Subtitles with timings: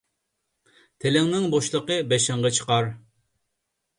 [1.03, 2.89] تىلىڭنىڭ بوشلۇقى بېشىڭغا چىقار.